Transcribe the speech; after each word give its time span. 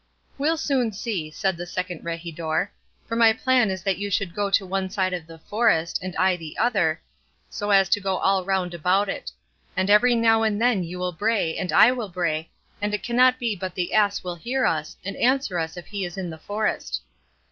'We'll 0.39 0.57
soon 0.57 0.91
see,' 0.91 1.29
said 1.29 1.57
the 1.57 1.67
second 1.67 2.03
regidor, 2.03 2.69
'for 3.05 3.15
my 3.15 3.33
plan 3.33 3.69
is 3.69 3.83
that 3.83 3.99
you 3.99 4.09
should 4.09 4.33
go 4.33 4.49
one 4.61 4.89
side 4.89 5.13
of 5.13 5.27
the 5.27 5.37
forest, 5.37 5.99
and 6.01 6.15
I 6.15 6.35
the 6.37 6.57
other, 6.57 6.99
so 7.51 7.69
as 7.69 7.87
to 7.89 7.99
go 7.99 8.17
all 8.17 8.43
round 8.43 8.73
about 8.73 9.09
it; 9.09 9.31
and 9.77 9.91
every 9.91 10.15
now 10.15 10.41
and 10.41 10.59
then 10.59 10.83
you 10.83 10.97
will 10.97 11.11
bray 11.11 11.55
and 11.55 11.71
I 11.71 11.91
will 11.91 12.09
bray; 12.09 12.49
and 12.81 12.95
it 12.95 13.03
cannot 13.03 13.37
be 13.37 13.55
but 13.55 13.73
that 13.75 13.75
the 13.75 13.93
ass 13.93 14.23
will 14.23 14.33
hear 14.33 14.65
us, 14.65 14.97
and 15.05 15.15
answer 15.17 15.59
us 15.59 15.77
if 15.77 15.85
he 15.85 16.03
is 16.03 16.17
in 16.17 16.31
the 16.31 16.39
forest. 16.39 17.01